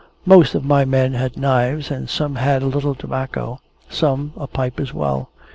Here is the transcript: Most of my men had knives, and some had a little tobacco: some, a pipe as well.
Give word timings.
Most 0.25 0.55
of 0.55 0.65
my 0.65 0.83
men 0.83 1.13
had 1.13 1.37
knives, 1.37 1.91
and 1.91 2.09
some 2.09 2.33
had 2.37 2.63
a 2.63 2.65
little 2.65 2.95
tobacco: 2.95 3.59
some, 3.87 4.33
a 4.35 4.47
pipe 4.47 4.79
as 4.79 4.95
well. 4.95 5.29